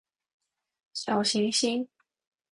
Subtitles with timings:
[0.93, 1.87] 小行星